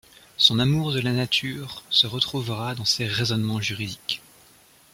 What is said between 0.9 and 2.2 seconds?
de la nature se